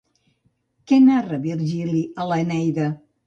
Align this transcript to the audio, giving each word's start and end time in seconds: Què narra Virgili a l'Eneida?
Què 0.91 0.99
narra 1.07 1.39
Virgili 1.45 2.01
a 2.25 2.29
l'Eneida? 2.31 2.89